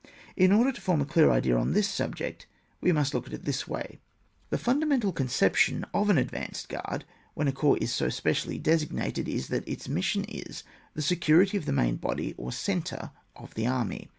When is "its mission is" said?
9.67-10.63